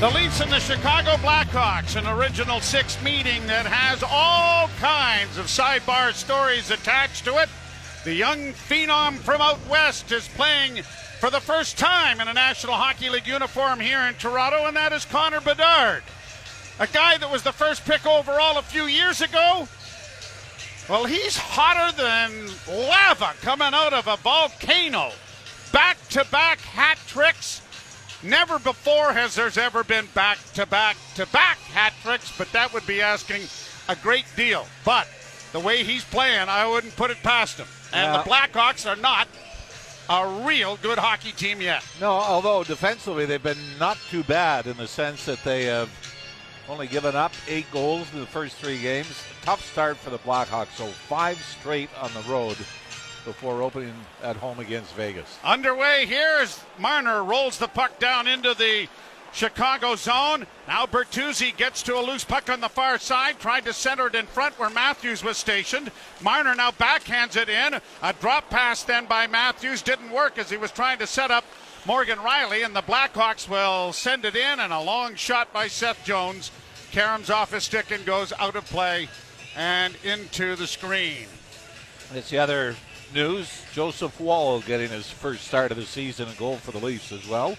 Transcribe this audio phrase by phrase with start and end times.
[0.00, 5.44] The Leafs and the Chicago Blackhawks, an original six meeting that has all kinds of
[5.44, 7.50] sidebar stories attached to it.
[8.04, 10.84] The young phenom from out west is playing
[11.20, 14.94] for the first time in a National Hockey League uniform here in Toronto, and that
[14.94, 16.02] is Connor Bedard.
[16.78, 19.68] A guy that was the first pick overall a few years ago.
[20.88, 25.10] Well, he's hotter than lava coming out of a volcano.
[25.74, 27.60] Back to back hat tricks
[28.22, 32.72] Never before has there's ever been back to back to back hat tricks, but that
[32.74, 33.42] would be asking
[33.88, 34.66] a great deal.
[34.84, 35.08] But
[35.52, 37.66] the way he's playing, I wouldn't put it past him.
[37.92, 38.22] And yeah.
[38.22, 39.26] the Blackhawks are not
[40.10, 41.82] a real good hockey team yet.
[42.00, 45.88] No, although defensively they've been not too bad in the sense that they have
[46.68, 49.24] only given up eight goals in the first three games.
[49.42, 52.56] Tough start for the Blackhawks, so five straight on the road
[53.24, 55.38] before opening at home against Vegas.
[55.44, 58.88] Underway here as Marner rolls the puck down into the
[59.32, 60.46] Chicago zone.
[60.66, 64.14] Now Bertuzzi gets to a loose puck on the far side, tried to center it
[64.14, 65.90] in front where Matthews was stationed.
[66.20, 67.80] Marner now backhands it in.
[68.02, 71.44] A drop pass then by Matthews didn't work as he was trying to set up
[71.86, 76.04] Morgan Rielly, and the Blackhawks will send it in, and a long shot by Seth
[76.04, 76.50] Jones
[76.92, 79.08] caroms off his stick and goes out of play
[79.56, 81.26] and into the screen.
[82.12, 82.74] It's the other
[83.14, 87.12] news Joseph Woll getting his first start of the season and goal for the Leafs
[87.12, 87.56] as well.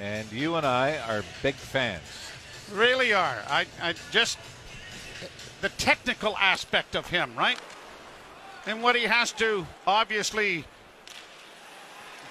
[0.00, 2.02] And you and I are big fans.
[2.72, 3.38] Really are.
[3.48, 4.38] I, I just,
[5.62, 7.58] the technical aspect of him, right?
[8.66, 10.64] And what he has to obviously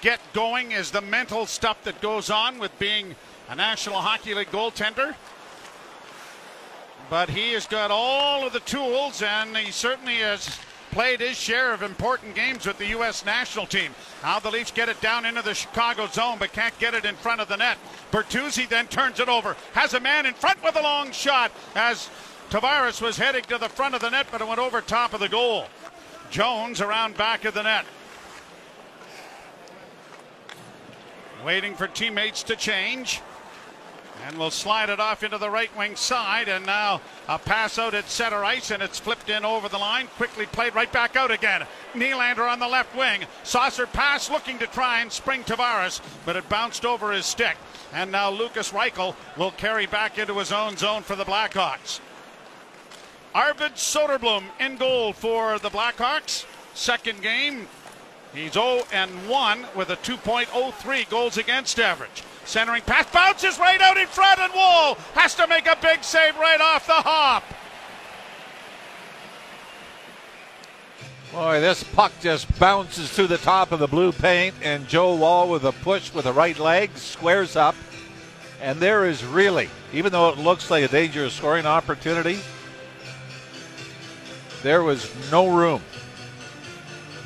[0.02, 3.16] get going is the mental stuff that goes on with being
[3.48, 5.14] a National Hockey League goaltender.
[7.08, 10.58] But he has got all of the tools, and he certainly has
[10.90, 13.24] played his share of important games with the U.S.
[13.24, 13.92] national team.
[14.22, 17.14] Now the Leafs get it down into the Chicago zone, but can't get it in
[17.16, 17.78] front of the net.
[18.10, 22.08] Bertuzzi then turns it over, has a man in front with a long shot as
[22.50, 25.20] Tavares was heading to the front of the net, but it went over top of
[25.20, 25.66] the goal.
[26.30, 27.84] Jones around back of the net.
[31.44, 33.20] Waiting for teammates to change.
[34.24, 36.48] And will slide it off into the right wing side.
[36.48, 40.08] And now a pass out at center ice, and it's flipped in over the line.
[40.16, 41.64] Quickly played right back out again.
[41.94, 43.24] Nylander on the left wing.
[43.44, 47.56] Saucer pass looking to try and spring Tavares, but it bounced over his stick.
[47.92, 52.00] And now Lukas Reichel will carry back into his own zone for the Blackhawks.
[53.34, 56.46] Arvid Soderblom in goal for the Blackhawks.
[56.74, 57.68] Second game.
[58.36, 62.22] He's 0 and 1 with a 2.03 goals against average.
[62.44, 66.36] Centering pass bounces right out in front, and Woll has to make a big save
[66.36, 67.42] right off the hop.
[71.32, 75.48] Boy, this puck just bounces to the top of the blue paint, and Joe Woll
[75.48, 77.74] with a push with the right leg squares up.
[78.60, 82.40] And there is really, even though it looks like a dangerous scoring opportunity,
[84.62, 85.80] there was no room.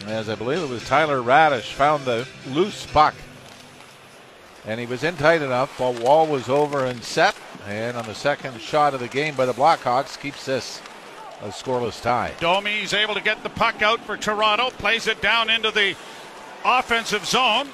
[0.06, 3.14] As I believe it was Tyler Raddysh found the loose puck
[4.66, 7.34] and he was in tight enough while Woll was over and set.
[7.66, 10.80] And on the second shot of the game by the Blackhawks, keeps this
[11.42, 12.32] a scoreless tie.
[12.40, 15.96] Domi's able to get the puck out for Toronto, plays it down into the
[16.64, 17.68] offensive zone.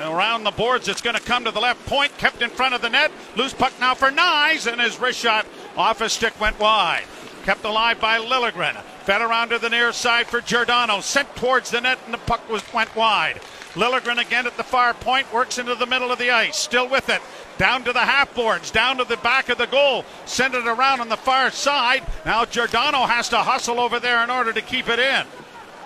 [0.00, 2.82] Around the boards, it's going to come to the left point, kept in front of
[2.82, 3.12] the net.
[3.36, 5.46] Loose puck now for Knies, and his wrist shot
[5.76, 7.04] off his stick went wide.
[7.44, 8.80] Kept alive by Liljegren.
[9.04, 11.00] Fed around to the near side for Giordano.
[11.00, 13.40] Sent towards the net, and the puck was went wide.
[13.74, 17.08] Liljegren again at the far point, works into the middle of the ice, still with
[17.08, 17.20] it.
[17.58, 21.00] Down to the half boards, down to the back of the goal, send it around
[21.00, 22.02] on the far side.
[22.24, 25.26] Now Giordano has to hustle over there in order to keep it in.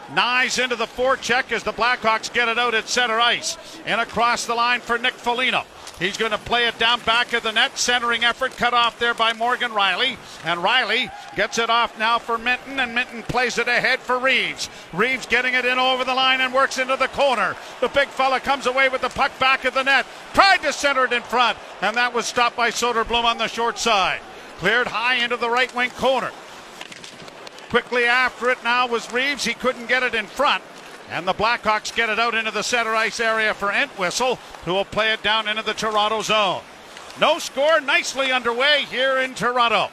[0.08, 3.56] Knies into the forecheck as the Blackhawks get it out at center ice.
[3.84, 5.64] And across the line for Nick Foligno.
[5.98, 7.78] He's going to play it down back of the net.
[7.78, 10.16] Centering effort cut off there by Morgan Rielly.
[10.44, 12.78] And Rielly gets it off now for Minten.
[12.78, 14.68] and Minten plays it ahead for Reaves.
[14.92, 17.56] Reaves getting it in over the line and works into the corner.
[17.80, 20.06] The big fella comes away with the puck back of the net.
[20.34, 23.78] Tried to center it in front, and that was stopped by Soderblom on the short
[23.78, 24.20] side.
[24.58, 26.30] Cleared high into the right wing corner.
[27.70, 29.44] Quickly after it now was Reaves.
[29.44, 30.62] He couldn't get it in front.
[31.10, 34.84] And the Blackhawks get it out into the center ice area for Entwistle, who will
[34.84, 36.62] play it down into the Toronto zone.
[37.20, 39.88] No score, nicely underway here in Toronto.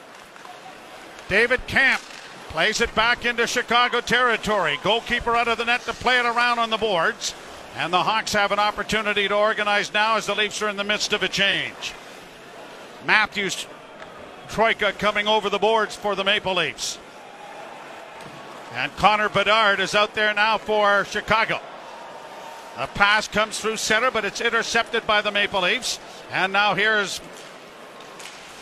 [1.28, 2.10] David Kämpf
[2.48, 4.78] plays it back into Chicago territory.
[4.82, 7.34] Goalkeeper out of the net to play it around on the boards.
[7.76, 10.84] And the Hawks have an opportunity to organize now as the Leafs are in the
[10.84, 11.92] midst of a change.
[13.06, 13.66] Matthews
[14.48, 16.98] Troika coming over the boards for the Maple Leafs.
[18.74, 21.60] And Connor Bedard is out there now for Chicago.
[22.76, 26.00] A pass comes through center, but it's intercepted by the Maple Leafs.
[26.32, 27.20] And now here's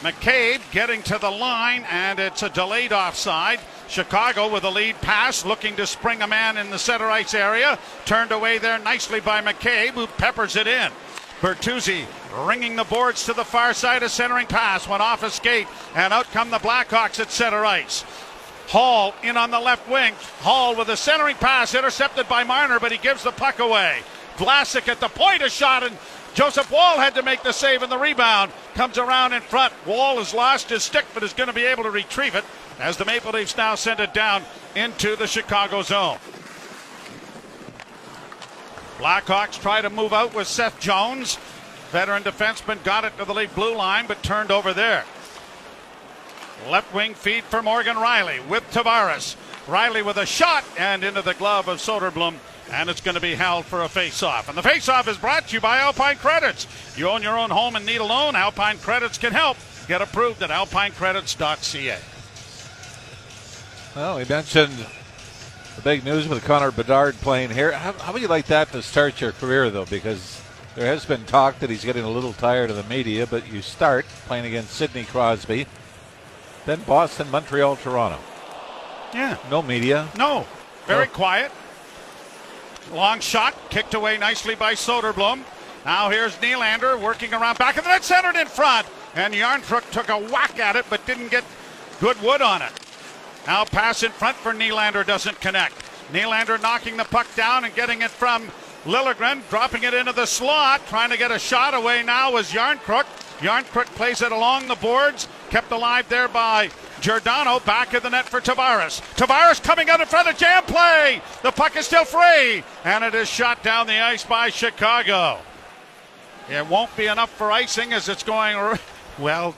[0.03, 3.61] McCabe getting to the line, and it's a delayed offside.
[3.89, 7.79] Chicago with a lead pass, looking to spring a man in the center ice area.
[8.05, 10.93] Turned away there nicely by McCabe, who peppers it in.
[11.41, 12.05] Bertuzzi
[12.47, 14.03] ringing the boards to the far side.
[14.03, 18.05] A centering pass went off a skate, and out come the Blackhawks at center ice.
[18.73, 20.15] Hall in on the left wing.
[20.41, 24.01] Hall with a centering pass intercepted by Marner, but he gives the puck away.
[24.39, 25.95] Vlasic at the point, a shot, and
[26.33, 29.75] Joseph Woll had to make the save, and the rebound comes around in front.
[29.85, 32.45] Woll has lost his stick, but is going to be able to retrieve it
[32.81, 34.43] as the Maple Leafs now send it down
[34.75, 36.17] into the Chicago zone.
[38.97, 41.37] Blackhawks try to move out with Seth Jones.
[41.91, 45.05] Veteran defenseman got it to the Leaf blue line, but turned over there.
[46.69, 49.37] Left wing feed for Morgan Rielly with Tavares.
[49.67, 52.37] Rielly with a shot and into the glove of Soderblom
[52.71, 54.49] and it's going to be held for a face-off.
[54.49, 56.67] And the face-off is brought to you by Alpine Credits.
[56.97, 58.35] You own your own home and need a loan?
[58.35, 59.59] Alpine Credits can help.
[59.89, 61.99] Get approved at alpinecredits.ca.
[63.95, 64.87] Well, we mentioned
[65.77, 67.73] the big news with Connor Bedard playing here.
[67.73, 69.85] How, how would you like that to start your career, though?
[69.85, 70.41] Because
[70.75, 73.61] there has been talk that he's getting a little tired of the media, but you
[73.61, 75.67] start playing against Sidney Crosby,
[76.67, 78.19] then Boston, Montreal, Toronto.
[79.15, 79.37] Yeah.
[79.51, 80.09] No media.
[80.17, 80.47] No.
[80.87, 81.13] Very no.
[81.13, 81.53] quiet.
[82.93, 85.43] Long shot, kicked away nicely by Soderblom.
[85.85, 88.87] Now here's Nylander working around back of the net, centered in front.
[89.15, 91.45] And Järnkrok took a whack at it, but didn't get
[92.01, 92.73] good wood on it.
[93.47, 95.75] Now pass in front for Nylander doesn't connect.
[96.13, 98.51] Nylander knocking the puck down and getting it from
[98.85, 103.05] Liljegren, dropping it into the slot, trying to get a shot away now was Järnkrok.
[103.39, 106.71] Järnkrok plays it along the boards, kept alive there by
[107.03, 109.03] Giordano back of the net for Tavares.
[109.17, 111.21] Tavares coming out in front of jam play.
[111.43, 115.41] The puck is still free, and it is shot down the ice by Chicago.
[116.49, 118.79] It won't be enough for icing as it's going.
[119.19, 119.55] Well,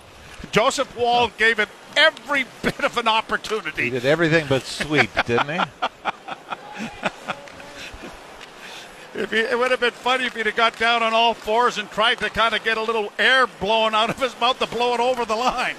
[0.51, 3.85] Joseph Woll gave it every bit of an opportunity.
[3.85, 5.61] He did everything but sweep, didn't he?
[9.15, 11.79] If he, it would have been funny if he'd have got down on all fours
[11.79, 14.67] and tried to kind of get a little air blowing out of his mouth to
[14.67, 15.77] blow it over the line.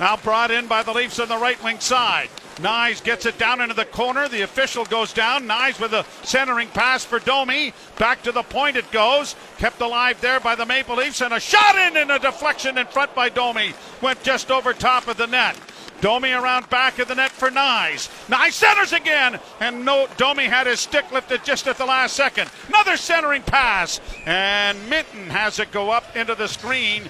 [0.00, 2.28] Now brought in by the Leafs on the right wing side.
[2.56, 4.28] Knies gets it down into the corner.
[4.28, 5.46] The official goes down.
[5.46, 7.72] Knies with a centering pass for Domi.
[7.98, 9.36] Back to the point it goes.
[9.58, 12.86] Kept alive there by the Maple Leafs and a shot in and a deflection in
[12.86, 13.74] front by Domi.
[14.00, 15.56] Went just over top of the net.
[16.02, 18.10] Domi around back of the net for Knies.
[18.28, 22.50] Knies centers again, and no, Domi had his stick lifted just at the last second.
[22.68, 27.04] Another centering pass, and Minten has it go up into the screen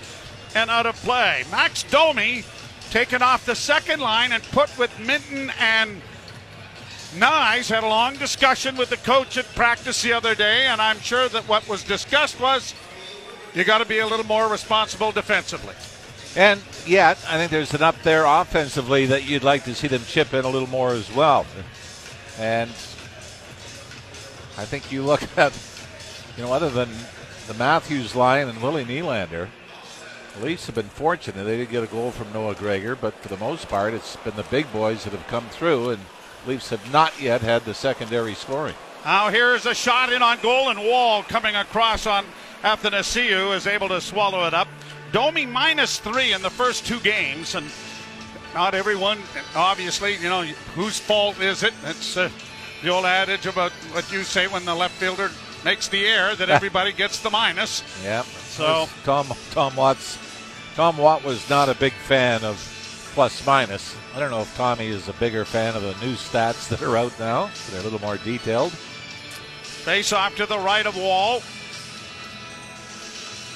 [0.54, 1.44] and out of play.
[1.50, 2.44] Max Domi
[2.90, 6.02] taken off the second line and put with Minten and
[7.14, 11.00] Knies had a long discussion with the coach at practice the other day, and I'm
[11.00, 12.74] sure that what was discussed was
[13.54, 15.74] you got to be a little more responsible defensively.
[16.34, 20.02] And yet, I think there's an up there offensively that you'd like to see them
[20.06, 21.46] chip in a little more as well.
[22.38, 22.70] And
[24.56, 25.52] I think you look at,
[26.36, 26.88] you know, other than
[27.48, 29.48] the Matthews line and Willie Nylander,
[30.38, 31.44] the Leafs have been fortunate.
[31.44, 34.34] They did get a goal from Noah Gregor, but for the most part, it's been
[34.36, 36.00] the big boys that have come through, and
[36.46, 38.74] Leafs have not yet had the secondary scoring.
[39.04, 42.24] Now here's a shot in on goal, and Woll coming across on
[42.62, 44.68] Athanasiou is able to swallow it up.
[45.12, 47.66] Domi minus three in the first two games, and
[48.54, 49.18] not everyone,
[49.54, 50.42] obviously, you know,
[50.74, 51.74] whose fault is it?
[51.84, 52.30] It's uh,
[52.82, 55.30] the old adage about what you say when the left fielder
[55.64, 57.82] makes the air that everybody gets the minus.
[58.02, 58.24] Yep.
[58.24, 60.18] So Tom Tom Watts
[60.74, 62.56] Tom Watt was not a big fan of
[63.14, 63.94] plus minus.
[64.14, 66.96] I don't know if Tommy is a bigger fan of the new stats that are
[66.96, 67.50] out now.
[67.70, 68.72] They're a little more detailed.
[68.72, 71.40] Face off to the right of Woll.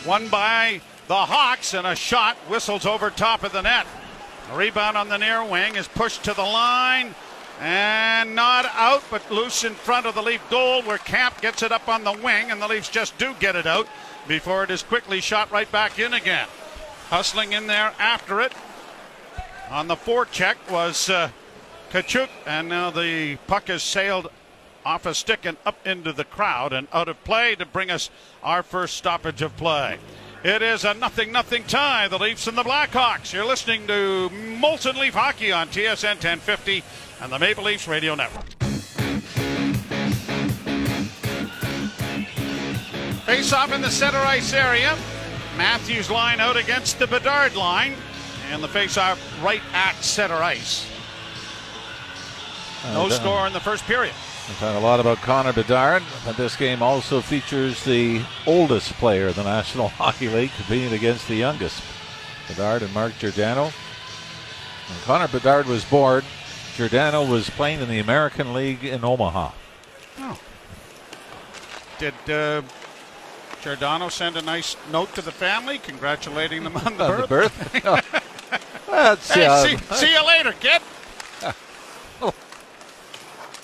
[0.05, 3.87] One by the Hawks, and a shot whistles over top of the net.
[4.53, 7.15] A rebound on the near wing is pushed to the line
[7.61, 11.73] and not out, but loose in front of the Leaf goal where Kämpf gets it
[11.73, 13.89] up on the wing, and the Leafs just do get it out
[14.29, 16.49] before it is quickly shot right back in again.
[17.09, 18.53] Hustling in there after it.
[19.71, 21.31] On the forecheck was uh,
[21.91, 24.31] Katchouk, and now the puck has sailed
[24.85, 28.11] off a stick and up into the crowd and out of play to bring us
[28.43, 29.99] our first stoppage of play.
[30.45, 32.09] It is a nothing nothing tie.
[32.09, 33.33] The Leafs and the Blackhawks.
[33.33, 36.85] You're listening to Molson Leaf Hockey on TSN 1050
[37.23, 38.45] and the Maple Leafs Radio Network.
[43.25, 44.97] Face off in the center ice area.
[45.57, 47.95] Matthews line out against the Bedard line.
[48.53, 50.87] And the face off right at center ice.
[52.93, 54.15] No uh, score in the first period.
[54.49, 59.29] We talk a lot about Connor Bedard, but this game also features the oldest player
[59.29, 61.83] in the National Hockey League competing against the youngest.
[62.49, 63.65] Bedard and Mark Giordano.
[63.65, 66.23] When Connor Bedard was born,
[66.77, 69.51] Giordano was playing in the American League in Omaha.
[70.21, 70.39] Oh.
[71.99, 72.63] Did uh,
[73.63, 77.73] Giordano send a nice note to the family congratulating them on the On birth?
[77.73, 78.87] the birth?
[78.87, 80.81] That's, Hey, uh, see, see you later, kid.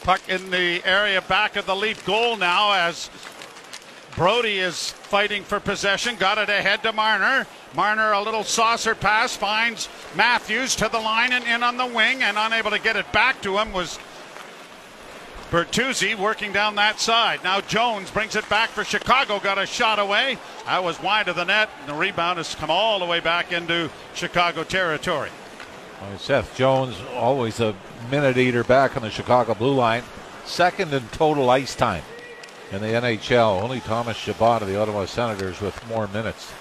[0.03, 3.09] Puck in the area back of the Leaf goal now as
[4.17, 6.17] Brodie is fighting for possession.
[6.17, 7.47] Got it ahead to Marner.
[7.75, 12.23] Marner, a little saucer pass, finds Matthews to the line and in on the wing,
[12.23, 13.99] and unable to get it back to him was
[15.51, 17.45] Bertuzzi working down that side.
[17.45, 19.39] Now Jones brings it back for Chicago.
[19.39, 20.39] Got a shot away.
[20.65, 21.69] That was wide of the net.
[21.81, 25.31] And the rebound has come all the way back into Chicago territory.
[26.19, 27.77] Seth Jones, always a
[28.11, 30.03] minute eater back on the Chicago blue line.
[30.45, 32.03] Second in total ice time
[32.73, 33.63] in the NHL.
[33.63, 36.53] Only Thomas Chabot of the Ottawa Senators with more minutes.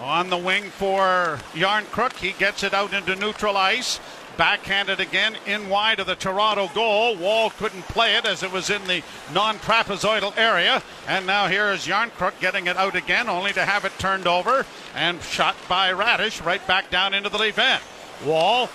[0.00, 2.16] On the wing for Järnkrok.
[2.16, 4.00] He gets it out into neutral ice.
[4.36, 7.16] Backhanded again in wide of the Toronto goal.
[7.16, 9.02] Woll couldn't play it as it was in the
[9.32, 10.82] non trapezoidal area.
[11.08, 14.66] And now here is Järnkrok getting it out again, only to have it turned over
[14.94, 17.82] and shot by Raddysh right back down into the leaf end.
[18.26, 18.68] Wall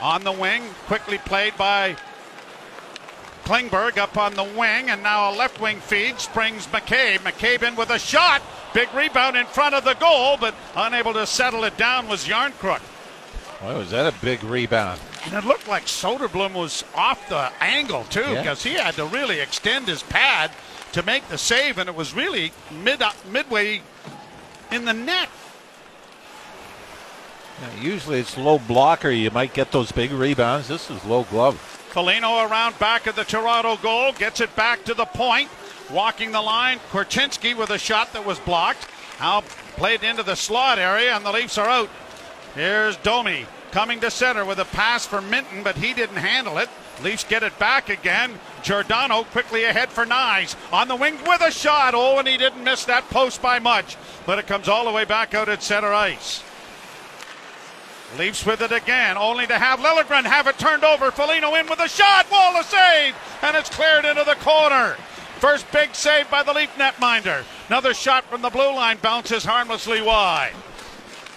[0.00, 1.96] on the wing, quickly played by
[3.44, 7.18] Klingberg up on the wing, and now a left wing feed springs McCabe.
[7.20, 8.42] McCabe in with a shot.
[8.74, 12.80] Big rebound in front of the goal, but unable to settle it down was Järnkrok.
[13.62, 15.00] Boy, was that a big rebound.
[15.24, 18.42] And it looked like Soderblom was off the angle, too, Yeah.
[18.42, 20.50] because he had to really extend his pad
[20.92, 23.80] to make the save, and it was really mid midway
[24.70, 25.28] in the net.
[27.80, 29.10] Usually it's low blocker.
[29.10, 30.68] You might get those big rebounds.
[30.68, 31.56] This is low glove.
[31.56, 35.48] Foligno around back of the Toronto goal, gets it back to the point,
[35.90, 36.78] walking the line.
[36.90, 38.86] Korchinski with a shot that was blocked.
[39.20, 39.40] Now
[39.76, 41.88] played into the slot area, and the Leafs are out.
[42.54, 46.68] Here's Domi coming to center with a pass for Minten, but he didn't handle it.
[47.02, 48.38] Leafs get it back again.
[48.62, 50.56] Giordano quickly ahead for Knies.
[50.72, 51.94] On the wing with a shot.
[51.94, 53.96] Oh, and he didn't miss that post by much,
[54.26, 56.42] but it comes all the way back out at center ice.
[58.16, 61.10] Leafs with it again, only to have Liljegren have it turned over.
[61.10, 62.26] Foligno in with a shot.
[62.30, 64.96] Woll a save, and it's cleared into the corner.
[65.40, 67.44] First big save by the Leaf netminder.
[67.68, 70.54] Another shot from the blue line bounces harmlessly wide.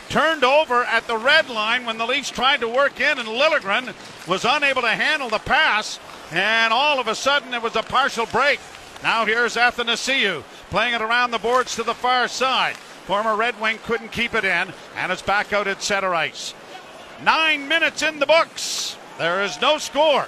[0.09, 3.93] Turned over at the red line when the Leafs tried to work in, and Liljegren
[4.27, 5.99] was unable to handle the pass.
[6.31, 8.59] And all of a sudden, it was a partial break.
[9.03, 12.75] Now here's Athanasiou playing it around the boards to the far side.
[13.05, 16.53] Former Red Wing couldn't keep it in, and it's back out at center ice.
[17.23, 18.97] Nine minutes in the books.
[19.17, 20.27] There is no score.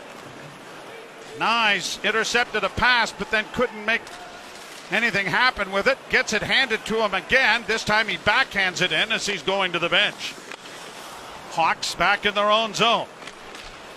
[1.38, 4.02] Knies intercepted a pass, but then couldn't make
[4.92, 5.98] anything happen with it.
[6.10, 7.64] Gets it handed to him again.
[7.66, 10.34] This time he backhands it in as he's going to the bench.
[11.52, 13.08] Hawks back in their own zone.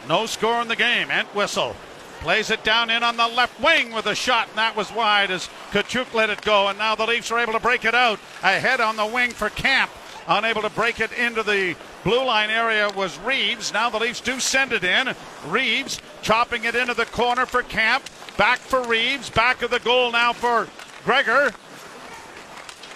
[0.09, 1.11] No score in the game.
[1.11, 1.77] Entwistle
[2.21, 5.31] plays it down in on the left wing with a shot, and that was wide
[5.31, 6.69] as Katchouk let it go.
[6.69, 8.19] And now the Leafs are able to break it out.
[8.43, 9.91] Ahead on the wing for Kämpf.
[10.29, 13.73] Unable to break it into the blue line area was Reaves.
[13.73, 15.15] Now the Leafs do send it in.
[15.47, 18.37] Reaves chopping it into the corner for Kämpf.
[18.37, 19.31] Back for Reaves.
[19.31, 20.69] Back of the goal now for
[21.05, 21.53] Gregor.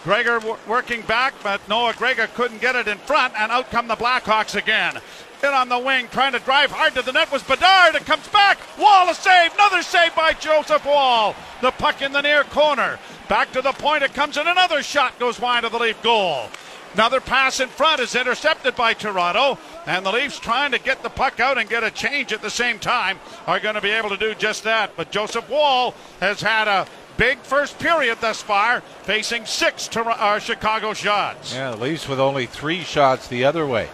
[0.02, 3.86] Gregor w- working back, but Noah Gregor couldn't get it in front, and out come
[3.86, 4.98] the Blackhawks again.
[5.42, 7.94] In on the wing, trying to drive hard to the net was Bedard.
[7.94, 8.58] It comes back.
[8.78, 9.54] Woll a save.
[9.54, 11.34] Another save by Joseph Woll.
[11.62, 12.98] The puck in the near corner.
[13.28, 16.50] Back to the point it comes, and another shot goes wide of the Leaf goal.
[16.94, 21.08] Another pass in front is intercepted by Toronto, and the Leafs trying to get the
[21.08, 24.08] puck out and get a change at the same time are going to be able
[24.08, 24.96] to do just that.
[24.96, 30.40] But Joseph Woll has had a big first period thus far, facing six Tor- uh,
[30.40, 31.54] Chicago shots.
[31.54, 33.88] Yeah, the Leafs with only three shots the other way.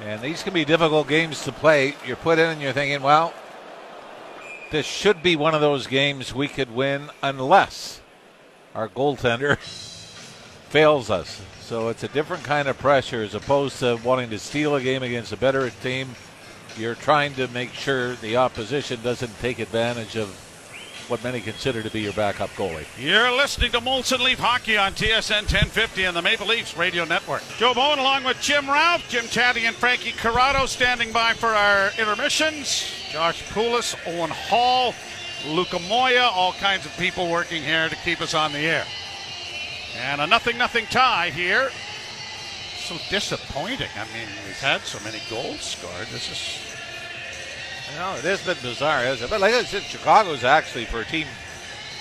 [0.00, 1.94] And these can be difficult games to play.
[2.06, 3.34] You're put in and you're thinking, well,
[4.70, 8.00] this should be one of those games we could win unless
[8.74, 9.58] our goaltender
[10.70, 11.42] fails us.
[11.60, 15.02] So it's a different kind of pressure as opposed to wanting to steal a game
[15.02, 16.08] against a better team.
[16.76, 20.28] You're trying to make sure the opposition doesn't take advantage of
[21.08, 22.86] what many consider to be your backup goalie.
[22.96, 27.42] You're listening to Molson Leaf Hockey on TSN 1050 and the Maple Leafs Radio Network.
[27.58, 31.90] Joe Bowen along with Jim Ralph, Jim Tatti, and Frankie Corrado standing by for our
[31.98, 32.84] intermissions.
[33.10, 34.94] Josh Poulis, Owen Hall,
[35.48, 38.84] Luca Moya, all kinds of people working here to keep us on the air.
[39.96, 41.70] And a nothing nothing tie here.
[42.76, 43.88] So disappointing.
[43.96, 46.08] I mean, we've had so many goals scored.
[46.08, 46.70] This is
[48.00, 49.30] know, it is a bit bizarre, isn't it?
[49.30, 51.26] But like I said, Chicago's actually, for a team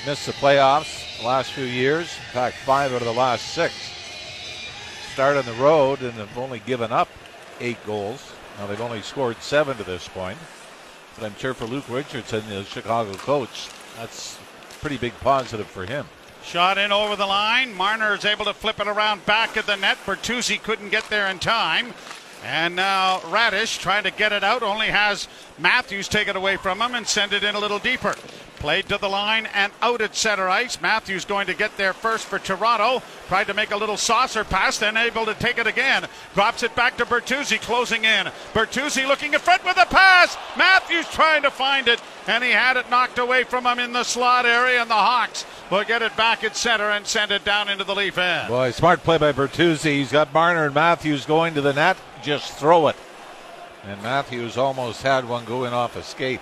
[0.05, 3.73] missed the playoffs the last few years, in fact, five out of the last six.
[5.13, 7.09] Start on the road and have only given up
[7.59, 8.31] eight goals.
[8.57, 10.37] Now they've only scored seven to this point.
[11.15, 14.37] But I'm sure for Luke Richardson, the Chicago coach, that's
[14.79, 16.05] pretty big positive for him.
[16.43, 17.73] Shot in over the line.
[17.73, 19.97] Marner is able to flip it around back of the net.
[20.05, 21.93] Bertuzzi couldn't get there in time.
[22.43, 25.27] And now Raddysh trying to get it out, only has
[25.57, 28.15] Matthews take it away from him and send it in a little deeper.
[28.59, 30.81] Played to the line and out at center ice.
[30.81, 33.01] Matthews going to get there first for Toronto.
[33.29, 36.05] Tried to make a little saucer pass, then able to take it again.
[36.33, 38.27] Drops it back to Bertuzzi, closing in.
[38.53, 40.37] Bertuzzi looking in front with a pass.
[40.57, 44.03] Matthews trying to find it, and he had it knocked away from him in the
[44.03, 47.69] slot area, and the Hawks will get it back at center and send it down
[47.69, 48.49] into the leaf end.
[48.49, 49.93] Boy, smart play by Bertuzzi.
[49.93, 51.95] He's got Marner and Matthews going to the net.
[52.21, 52.97] Just throw it.
[53.85, 56.41] And Matthews almost had one going off a skate.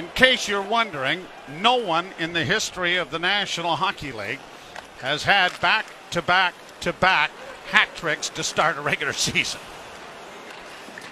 [0.00, 1.26] In case you're wondering,
[1.60, 4.38] no one in the history of the National Hockey League
[5.02, 7.30] has had back to back to back
[7.70, 9.60] hat tricks to start a regular season.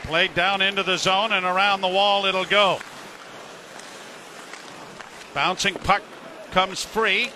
[0.04, 2.78] Played down into the zone and around the wall it'll go.
[5.34, 6.00] Bouncing puck
[6.52, 7.30] comes free.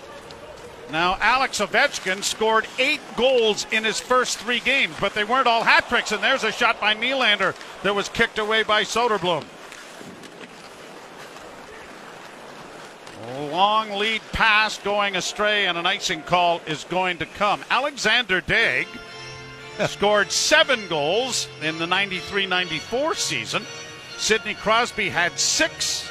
[0.91, 5.63] Now, Alex Ovechkin scored eight goals in his first three games, but they weren't all
[5.63, 6.11] hat tricks.
[6.11, 9.45] And there's a shot by Nylander that was kicked away by Soderblom.
[13.51, 17.63] Long lead pass going astray, and an icing call is going to come.
[17.69, 18.87] Alexander Daigle
[19.87, 23.63] scored seven goals in the 93 94 season.
[24.17, 26.09] Sidney Crosby had six.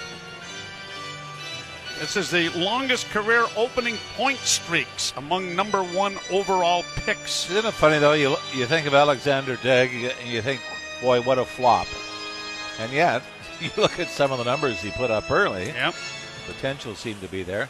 [2.00, 7.49] This is the longest career opening point streaks among number one overall picks.
[7.50, 8.14] Isn't it funny though?
[8.14, 10.61] You you think of Alexander Daigle and you think,
[11.00, 11.87] boy, what a flop.
[12.81, 13.23] And yet,
[13.61, 15.66] you look at some of the numbers he put up early.
[15.66, 15.95] Yep.
[16.47, 17.69] Potential seemed to be there.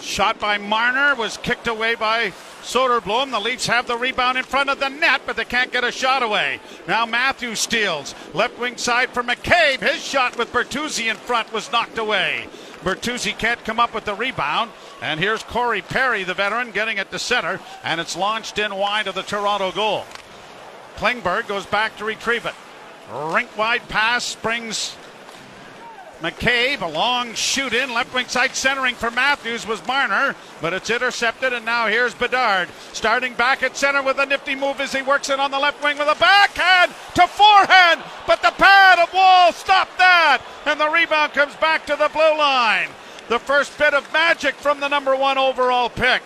[0.00, 3.30] Shot by Marner was kicked away by Soderblom.
[3.30, 5.92] The Leafs have the rebound in front of the net, but they can't get a
[5.92, 6.60] shot away.
[6.88, 8.14] Now Matthews steals.
[8.32, 9.80] Left wing side for McCabe.
[9.80, 12.46] His shot with Bertuzzi in front was knocked away.
[12.82, 14.70] Bertuzzi can't come up with the rebound.
[15.02, 19.06] And here's Corey Perry, the veteran, getting it to center, and it's launched in wide
[19.06, 20.04] of the Toronto goal.
[20.96, 22.54] Klingberg goes back to retrieve it.
[23.12, 24.96] Rink wide pass springs
[26.20, 30.90] McCabe, a long shoot in, left wing side centering for Matthews was Marner, but it's
[30.90, 35.00] intercepted, and now here's Bedard starting back at center with a nifty move as he
[35.00, 39.10] works it on the left wing with a backhand to forehand, but the pad of
[39.14, 42.88] Woll stopped that, and the rebound comes back to the blue line.
[43.28, 46.20] The first bit of magic from the number one overall pick.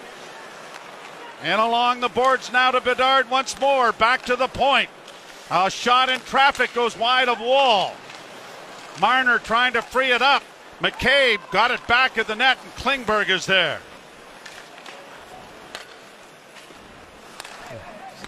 [1.42, 4.88] And along the boards now to Bedard once more, back to the point.
[5.50, 7.92] A shot in traffic goes wide of Woll.
[9.00, 10.42] Marner trying to free it up.
[10.80, 13.80] McCabe got it back at the net, and Klingberg is there.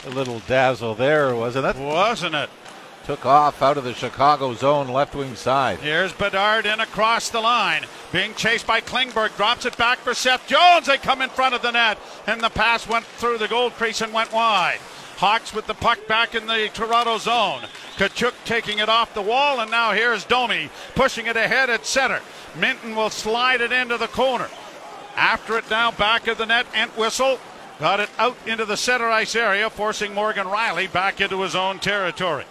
[0.06, 1.76] A little dazzle there, wasn't it?
[1.76, 2.48] Wasn't it?
[3.06, 5.78] Took off out of the Chicago zone, left wing side.
[5.78, 7.84] Here's Bedard in across the line.
[8.12, 9.36] Being chased by Klingberg.
[9.36, 10.86] Drops it back for Seth Jones.
[10.86, 11.98] They come in front of the net.
[12.26, 14.78] And the pass went through the goal crease and went wide.
[15.16, 17.62] Hawks with the puck back in the Toronto zone.
[17.96, 22.20] Katchouk taking it off the wall, and now here's Domi pushing it ahead at center.
[22.54, 24.48] Minten will slide it into the corner.
[25.16, 27.38] After it now back of the net, Entwistle
[27.78, 31.78] got it out into the center ice area, forcing Morgan Rielly back into his own
[31.78, 32.44] territory.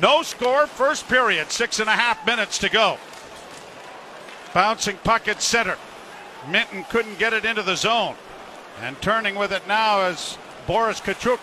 [0.00, 2.98] No score, first period, six and a half minutes to go.
[4.54, 5.76] Bouncing puck at center.
[6.46, 8.14] Minten couldn't get it into the zone.
[8.80, 11.40] And turning with it now is Boris Katchouk.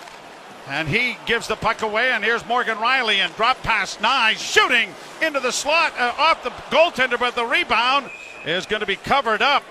[0.69, 4.89] And he gives the puck away, and here's Morgan Rielly and drop pass Knies shooting
[5.21, 8.09] into the slot uh, off the goaltender, but the rebound
[8.45, 9.63] is going to be covered up.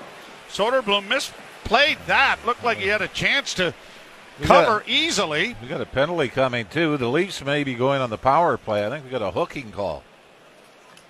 [0.50, 2.38] Soderblom misplayed that.
[2.44, 3.72] Looked like he had a chance to
[4.38, 5.57] We cover got- easily.
[5.62, 6.98] We got a penalty coming too.
[6.98, 8.85] The Leafs may be going on the power play.
[8.87, 10.02] I think we got a hooking call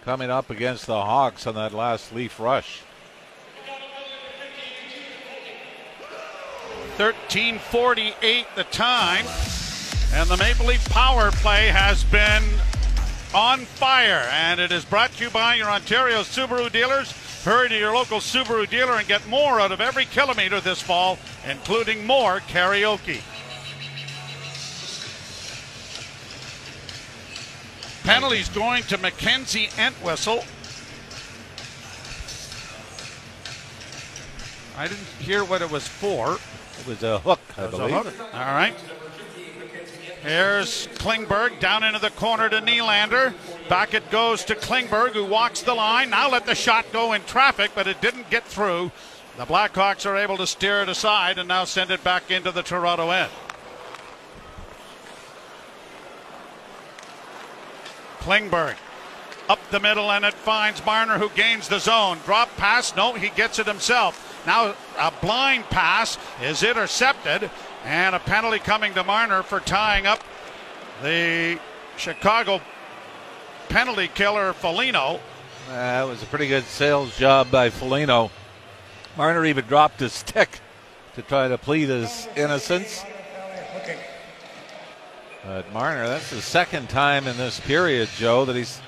[0.05, 2.83] coming up against the Hawks on that last Leaf rush.
[6.99, 9.25] 13:48 the time,
[10.15, 12.43] and the Maple Leaf power play has been
[13.35, 14.29] on fire.
[14.31, 17.13] And it is brought to you by your Ontario Subaru dealers.
[17.45, 21.19] Hurry to your local Subaru dealer and get more out of every kilometer this fall,
[21.49, 23.21] including more karaoke.
[28.05, 30.45] Penalties going to Mackenzie Entwistle.
[34.77, 36.39] I didn't hear what it was for.
[36.81, 37.95] It was a hook, I was believe.
[37.95, 38.35] hook.
[38.35, 38.75] All right.
[40.23, 43.35] Here's Klingberg down into the corner to Nylander.
[43.69, 46.11] Back it goes to Klingberg, who walks the line.
[46.11, 48.93] Now let the shot go in traffic, but it didn't get through.
[49.37, 52.63] The Blackhawks are able to steer it aside and now send it back into the
[52.63, 53.33] Toronto end.
[58.21, 58.77] Klingberg
[59.49, 62.19] up the middle and it finds Marner who gains the zone.
[62.25, 64.45] Drop pass, no, he gets it himself.
[64.47, 67.51] Now a blind pass is intercepted
[67.85, 70.23] and a penalty coming to Marner for tying up
[71.03, 71.59] the
[71.97, 72.61] Chicago
[73.69, 75.21] penalty killer Foligno.
[75.69, 78.31] That was a pretty good sales job by Foligno.
[79.17, 80.61] Marner even dropped his stick
[81.15, 83.05] to try to plead his innocence.
[85.45, 88.81] But Marner, that's the second time in this period, Joe, that he's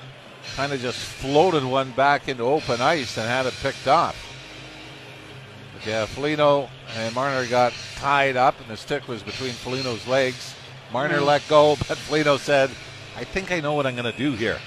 [0.55, 4.24] kind of just floated one back into open ice and had it picked off.
[5.85, 10.55] Yeah, uh, Foligno and Marner got tied up, and the stick was between Foligno's legs.
[10.91, 11.25] Marner hmm.
[11.25, 12.71] let go, but Foligno said,
[13.15, 14.57] I think I know what I'm going to do here.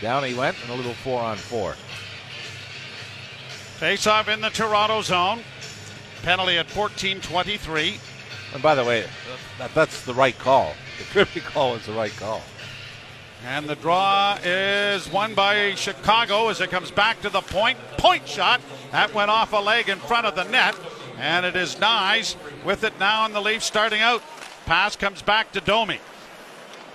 [0.00, 1.74] Down he went, and a little four on four.
[3.78, 5.40] Face off in the Toronto zone.
[6.22, 7.98] Penalty at 14:23.
[8.54, 9.04] And by the way,
[9.58, 10.74] that, that's the right call.
[10.98, 12.40] The trippy call is the right call.
[13.46, 17.78] And the draw is won by Chicago as it comes back to the point.
[17.98, 18.62] Point shot.
[18.90, 20.74] That went off a leg in front of the net.
[21.18, 24.22] And it is Knies with it now, and the Leafs starting out.
[24.64, 26.00] Pass comes back to Domi.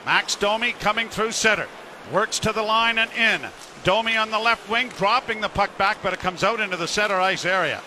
[0.06, 1.68] Max Domi coming through center.
[2.12, 3.48] Works to the line and in.
[3.84, 6.88] Domi on the left wing, dropping the puck back, but it comes out into the
[6.88, 7.82] center ice area.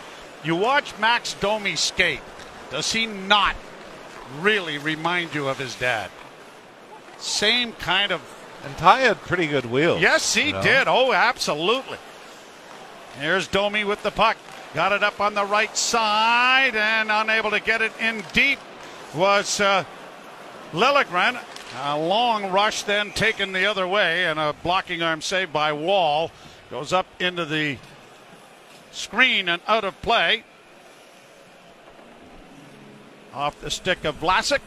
[0.44, 2.20] You watch Max Domi skate.
[2.70, 3.56] Does he not
[4.40, 6.10] really remind you of his dad?
[7.18, 8.20] Same kind of
[8.64, 10.00] and Ty had pretty good wheels.
[10.00, 10.62] Yes, he you know?
[10.62, 10.88] did.
[10.88, 11.98] Oh, absolutely.
[13.18, 14.36] Here's Domi with the puck.
[14.74, 18.58] Got it up on the right side and unable to get it in deep
[19.14, 19.84] was uh,
[20.72, 21.38] Liljegren.
[21.82, 26.30] A long rush then taken the other way and a blocking arm save by Woll.
[26.70, 27.78] Goes up into the
[28.92, 30.44] screen and out of play.
[33.34, 34.60] Off the stick of Vlasic.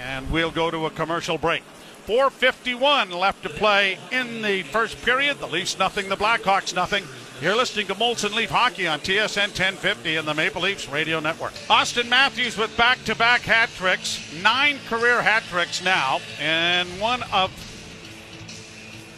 [0.00, 1.62] And we'll go to a commercial break.
[2.06, 5.38] 4.51 left to play in the first period.
[5.38, 7.04] The Leafs nothing, the Blackhawks nothing.
[7.40, 11.52] You're listening to Molson Leaf Hockey on TSN 1050 and the Maple Leafs Radio Network.
[11.68, 17.22] Auston Matthews with back to back hat tricks, nine career hat tricks now, and one
[17.32, 17.50] of,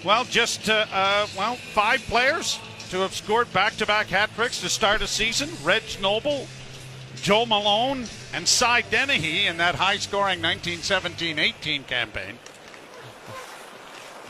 [0.05, 2.59] well, just, uh, uh, well, five players
[2.90, 5.51] to have scored back to back hat tricks to start a season.
[5.62, 6.47] Reg Noble,
[7.16, 12.38] Joe Malone, and Cy Denneny in that high scoring 1917 18 campaign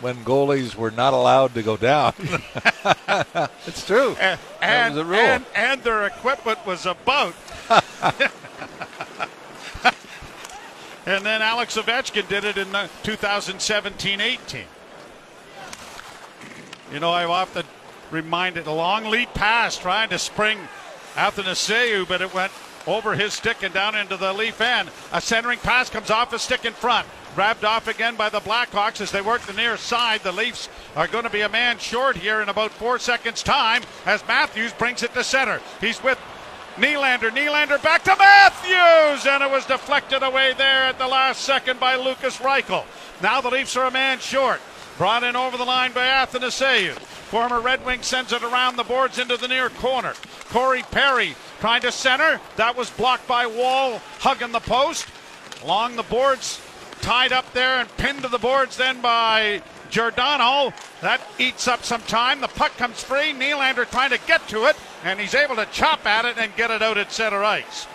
[0.00, 2.12] when goalies were not allowed to go down.
[3.66, 4.16] it's true.
[4.20, 7.34] And, and, and, and their equipment was about.
[11.06, 14.64] and then Alex Ovechkin did it in 2017-18.
[16.92, 17.64] You know, I've often
[18.10, 20.58] reminded a long lead pass trying to spring
[21.14, 22.52] Athanasiou, but it went
[22.86, 24.90] over his stick and down into the Leaf end.
[25.12, 27.06] A centering pass comes off the stick in front.
[27.34, 30.20] Grabbed off again by the Blackhawks as they work the near side.
[30.22, 33.82] The Leafs are going to be a man short here in about four seconds' time
[34.06, 35.60] as Matthews brings it to center.
[35.80, 36.18] He's with
[36.76, 37.30] Nylander.
[37.30, 41.96] Nylander back to Matthews, and it was deflected away there at the last second by
[41.96, 42.84] Lukas Reichel.
[43.20, 44.60] Now the Leafs are a man short.
[44.96, 46.92] Brought in over the line by Athanasiou.
[46.92, 50.14] Former Red Wing sends it around the boards into the near corner.
[50.50, 52.40] Corey Perry trying to center.
[52.54, 55.08] That was blocked by Woll, hugging the post.
[55.64, 56.60] Along the boards,
[57.04, 60.72] tied up there and pinned to the boards then by Giordano.
[61.02, 62.40] That eats up some time.
[62.40, 63.34] The puck comes free.
[63.34, 66.70] Nylander trying to get to it, and he's able to chop at it and get
[66.70, 67.86] it out at center ice.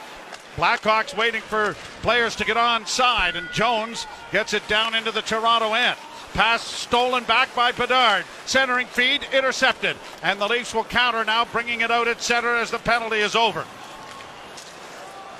[0.57, 5.23] Blackhawks waiting for players to get on side, and Jones gets it down into the
[5.23, 5.97] Toronto end.
[6.35, 8.25] Pass stolen back by Bedard.
[8.45, 9.97] Centering feed intercepted.
[10.21, 13.35] And the Leafs will counter now, bringing it out at center as the penalty is
[13.35, 13.65] over.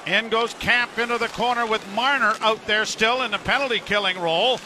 [0.09, 4.19] In goes Kämpf into the corner with Marner out there still in the penalty killing
[4.19, 4.59] role.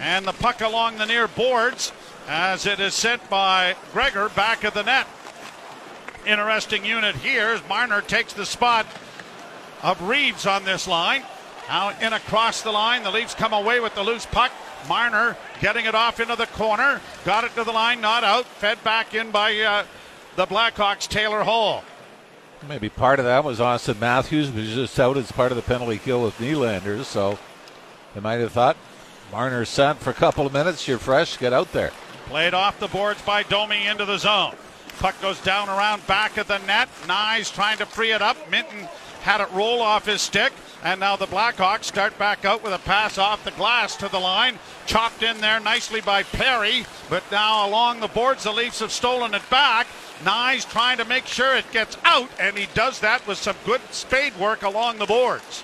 [0.00, 1.92] And the puck along the near boards
[2.26, 5.06] as it is sent by Gregor back of the net.
[6.24, 8.86] Interesting unit here as Marner takes the spot
[9.82, 11.22] of Reaves on this line.
[11.68, 14.52] Now in across the line, the Leafs come away with the loose puck.
[14.88, 18.82] Marner getting it off into the corner, got it to the line, not out, fed
[18.82, 19.84] back in by uh,
[20.36, 21.84] the Blackhawks' Taylor Hall.
[22.68, 25.98] Maybe part of that was Auston Matthews was just out as part of the penalty
[25.98, 27.38] kill with Nylander, so
[28.14, 28.76] they might have thought
[29.32, 30.86] Marner sent for a couple of minutes.
[30.86, 31.90] You're fresh, get out there.
[32.26, 34.54] Played off the boards by Domi into the zone.
[34.98, 36.88] Puck goes down around back of the net.
[37.06, 38.36] Knies trying to free it up.
[38.50, 38.88] Minten
[39.22, 40.52] had it roll off his stick.
[40.84, 44.18] And now the Blackhawks start back out with a pass off the glass to the
[44.18, 44.58] line.
[44.86, 46.84] Chopped in there nicely by Perry.
[47.08, 49.86] But now along the boards, the Leafs have stolen it back.
[50.24, 53.80] Knies trying to make sure it gets out, and he does that with some good
[53.90, 55.62] spade work along the boards.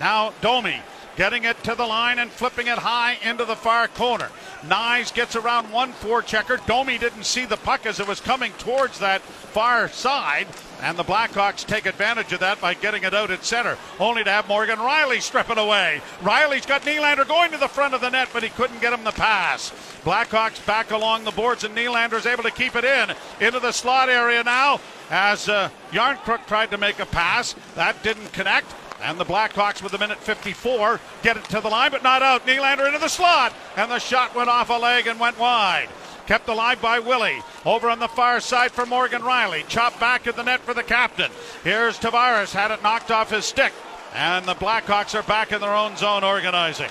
[0.00, 0.80] Now Domi
[1.16, 4.30] getting it to the line and flipping it high into the far corner.
[4.62, 6.58] Knies gets around one four checker.
[6.66, 10.48] Domi didn't see the puck as it was coming towards that far side,
[10.82, 14.30] and the Blackhawks take advantage of that by getting it out at center, only to
[14.30, 16.00] have Morgan Rielly strip it away.
[16.20, 19.04] Rielly's got Nylander going to the front of the net, but he couldn't get him
[19.04, 19.70] the pass.
[20.04, 24.08] Blackhawks back along the boards, and Nylander's able to keep it in into the slot
[24.08, 27.54] area now as uh, Järnkrok tried to make a pass.
[27.74, 28.74] That didn't connect.
[29.02, 32.46] And the Blackhawks with a minute 54 get it to the line, but not out.
[32.46, 35.88] Nylander into the slot, and the shot went off a leg and went wide.
[36.26, 37.42] Kept alive by Willie.
[37.64, 39.66] Over on the far side for Morgan Rielly.
[39.68, 41.30] Chopped back at the net for the captain.
[41.62, 43.72] Here's Tavares, had it knocked off his stick.
[44.14, 46.90] And the Blackhawks are back in their own zone organizing.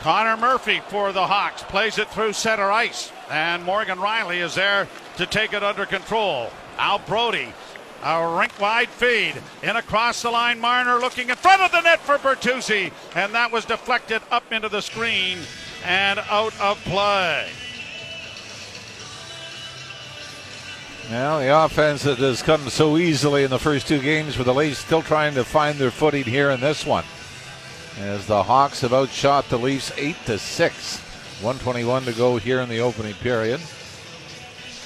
[0.00, 3.10] Connor Murphy for the Hawks plays it through center ice.
[3.30, 6.50] And Morgan Rielly is there to take it under control.
[6.78, 7.52] Al Brodie
[8.02, 9.34] a rink wide feed.
[9.62, 12.92] In across the line, Marner looking in front of the net for Bertuzzi.
[13.14, 15.38] And that was deflected up into the screen
[15.84, 17.48] and out of play.
[21.10, 24.52] Well, the offense that has come so easily in the first two games, for the
[24.52, 27.04] Leafs still trying to find their footing here in this one.
[27.98, 30.98] As the Hawks have outshot the Leafs 8 to 6.
[31.40, 33.60] 121 to go here in the opening period.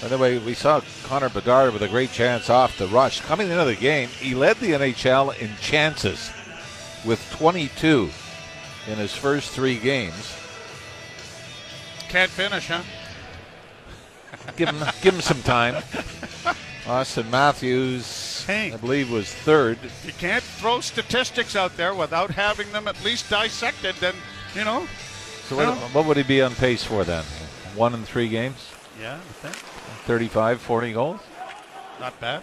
[0.03, 3.21] By the way, we saw Connor Bedard with a great chance off the rush.
[3.21, 6.31] Coming into the game, he led the NHL in chances
[7.05, 8.11] with 22
[8.89, 10.37] in his first three games.
[12.09, 12.83] Can't finish, huh?
[14.57, 15.83] Give him, give him some time.
[16.85, 19.79] Auston Matthews, hey, I believe, was third.
[20.05, 23.95] You can't throw statistics out there without having them at least dissected.
[23.97, 24.15] Then
[24.55, 24.87] you know.
[25.45, 27.25] So what, what would he be on pace for then?
[27.77, 28.57] One in three games.
[29.01, 29.55] Yeah, I think.
[29.55, 31.21] 35, 40 goals.
[32.01, 32.43] Not bad.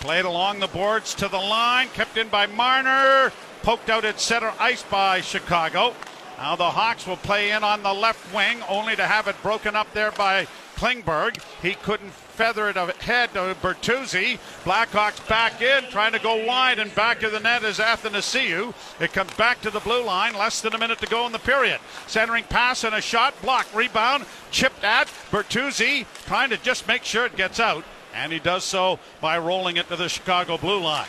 [0.00, 4.52] Played along the boards to the line, kept in by Marner, poked out at center
[4.58, 5.94] ice by Chicago.
[6.42, 9.76] Now the Hawks will play in on the left wing, only to have it broken
[9.76, 11.40] up there by Klingberg.
[11.62, 14.40] He couldn't feather it ahead to Bertuzzi.
[14.64, 18.74] Blackhawks back in, trying to go wide, and back of the net is Athanasiou.
[18.98, 21.38] It comes back to the blue line, less than a minute to go in the
[21.38, 21.78] period.
[22.08, 27.24] Centering pass and a shot, block, rebound, chipped at Bertuzzi, trying to just make sure
[27.24, 31.06] it gets out, and he does so by rolling it to the Chicago blue line.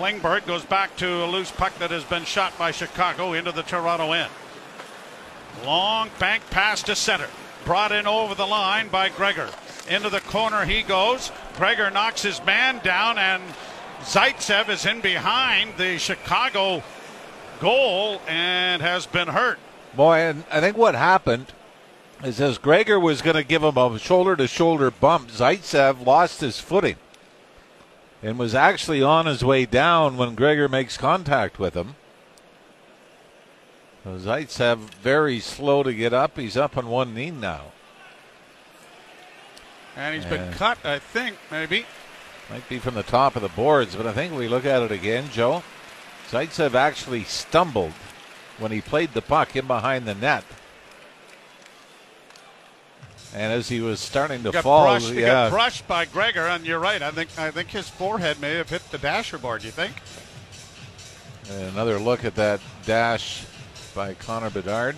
[0.00, 3.62] Klingberg goes back to a loose puck that has been shot by Chicago into the
[3.62, 4.32] Toronto end.
[5.62, 7.28] Long bank pass to center.
[7.66, 9.50] Brought in over the line by Gregor.
[9.90, 11.30] Into the corner he goes.
[11.58, 13.42] Gregor knocks his man down, and
[14.00, 16.82] Zaitsev is in behind the Chicago
[17.60, 19.58] goal and has been hurt.
[19.94, 21.52] Boy, and I think what happened
[22.24, 26.40] is as Gregor was going to give him a shoulder to shoulder bump, Zaitsev lost
[26.40, 26.96] his footing
[28.22, 31.96] and was actually on his way down when Gregor makes contact with him.
[34.04, 36.38] So Zaitsev very slow to get up.
[36.38, 37.72] He's up on one knee now.
[39.96, 41.84] And he's been cut, I think, maybe.
[42.48, 44.90] Might be from the top of the boards, but I think we look at it
[44.90, 45.62] again, Joe.
[46.30, 47.92] Zaitsev actually stumbled
[48.58, 50.44] when he played the puck in behind the net.
[53.32, 56.46] And as he was starting to got fall, brushed, he yeah, got brushed by Gregor,
[56.46, 57.00] and you're right.
[57.00, 59.62] I think I think his forehead may have hit the dasher board.
[59.62, 59.94] You think?
[61.72, 63.44] Another look at that dash
[63.94, 64.96] by Connor Bedard.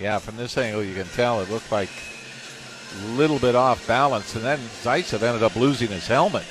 [0.00, 1.90] Yeah, from this angle you can tell it looked like
[3.02, 6.44] a little bit off balance, and then Zaitsev ended up losing his helmet.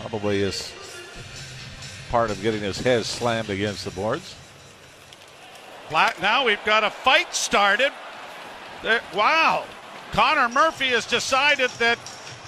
[0.00, 0.72] Probably is
[2.10, 4.36] part of getting his head slammed against the boards.
[5.90, 7.92] Black, now we've got a fight started.
[8.84, 9.64] There, wow.
[10.12, 11.98] Connor Murphy has decided that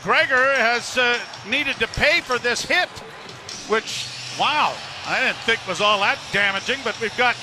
[0.03, 1.18] Gregor has uh,
[1.49, 2.90] needed to pay for this hit,
[3.70, 4.07] which,
[4.38, 4.75] wow,
[5.07, 7.37] I didn't think was all that damaging, but we've got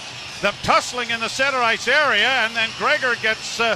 [0.43, 3.75] them tussling in the center ice area, and then Gregor gets uh,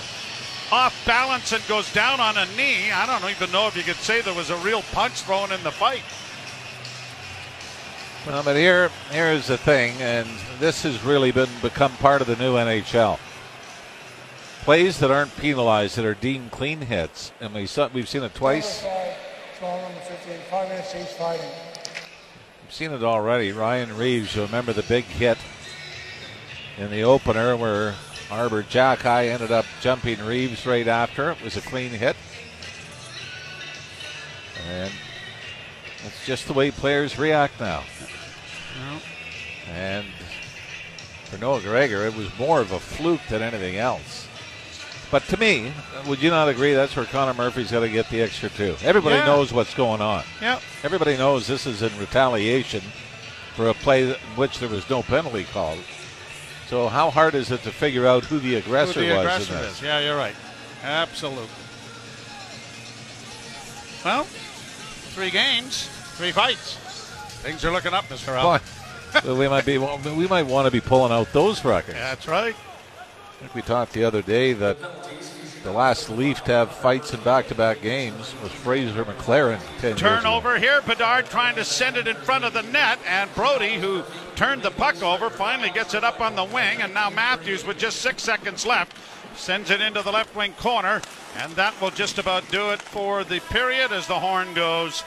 [0.71, 2.91] off balance and goes down on a knee.
[2.91, 5.63] I don't even know if you could say there was a real punch thrown in
[5.63, 6.03] the fight.
[8.27, 12.36] Well, but here, here's the thing, and this has really been become part of the
[12.36, 13.17] new NHL.
[14.67, 18.36] Plays that aren't penalized that are deemed clean hits, and we saw, we've seen it
[18.36, 18.84] twice.
[22.65, 23.53] We've seen it already.
[23.53, 25.38] Ryan Reaves, you remember the big hit
[26.77, 27.95] in the opener where
[28.30, 31.32] Arber Xhekaj ended up jumping Reaves right after.
[31.32, 32.17] It was a clean hit.
[34.67, 34.91] And
[36.03, 37.86] that's just the way players react now.
[38.82, 39.01] Well,
[39.73, 40.08] And
[41.23, 44.27] for Noah Gregor, it was more of a fluke than anything else.
[45.10, 45.72] But to me,
[46.06, 48.76] would you not agree that's where Connor Murphy's got to get the extra two?
[48.84, 49.26] Everybody Yeah.
[49.26, 50.24] knows what's going on.
[50.41, 50.60] yeah.
[50.84, 52.82] Everybody knows this is in retaliation
[53.56, 55.80] for a play in which there was no penalty called.
[56.70, 59.54] So how hard is it to figure out who the aggressor Who the was aggressor
[59.56, 59.78] in this?
[59.78, 59.82] is.
[59.82, 60.36] Yeah, you're right.
[60.84, 61.48] Absolutely.
[64.04, 66.76] Well, three games, three fights.
[67.43, 68.41] Things are looking up, Mr.
[69.24, 71.98] Boy, we might be we might want to be pulling out those records.
[71.98, 72.56] That's right.
[73.38, 74.78] I think we talked the other day that
[75.63, 79.60] the last Leaf to have fights in back-to-back games was Fraser McLaren.
[79.80, 80.00] 10 years.
[80.00, 80.82] Turnover here.
[80.82, 84.02] Bedard trying to send it in front of the net, and Brodie, who
[84.36, 87.78] turned the puck over, finally gets it up on the wing, and now Matthews, with
[87.78, 88.97] just six seconds left,
[89.36, 91.00] sends it into the left wing corner,
[91.38, 95.04] and that will just about do it for the period as the horn goes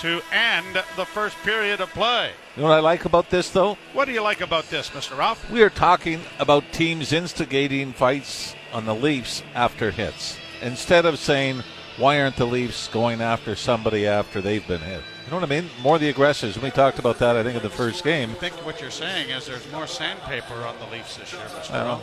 [0.00, 2.30] to end the first period of play.
[2.56, 3.76] You know what I like about this, though?
[3.92, 5.16] What do you like about this, Mr.
[5.16, 5.50] Ralph?
[5.50, 11.62] We are talking about teams instigating fights on the Leafs after hits instead of saying,
[11.96, 15.02] why aren't the Leafs going after somebody after they've been hit?
[15.24, 15.70] You know what I mean?
[15.80, 16.60] More the aggressors.
[16.60, 18.32] We talked about that, I think, in the first game.
[18.32, 21.70] I think what you're saying is there's more sandpaper on the Leafs this year, Mr.
[21.70, 22.02] Well,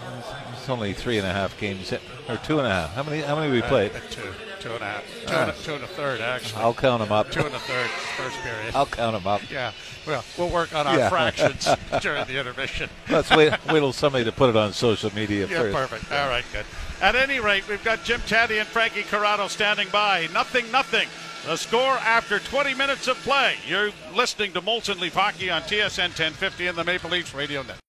[0.54, 1.94] it's only three and a half games,
[2.28, 2.94] or two and a half.
[2.96, 3.22] How many?
[3.22, 3.92] How many we played?
[3.96, 4.24] Uh, two,
[4.60, 6.64] two and a half, two, and a, two and a third, actually.
[6.64, 7.30] I'll count them up.
[7.30, 8.74] Two and a third, first period.
[8.74, 9.42] I'll count them up.
[9.52, 9.72] Yeah,
[10.08, 11.10] well, we'll work on our Yeah.
[11.10, 11.68] fractions
[12.02, 12.90] during the intermission.
[13.08, 15.76] Let's wait, wait till somebody to put it on social media Yeah, first.
[15.78, 16.12] perfect.
[16.12, 16.66] All right, good.
[17.04, 20.28] At any rate, we've got Jim Tatti and Frankie Corrado standing by.
[20.34, 21.08] Nothing, nothing.
[21.46, 23.56] The score after 20 minutes of play.
[23.68, 27.78] You're listening to Molson Leaf Hockey on TSN 1050 and the Maple Leafs Radio Net.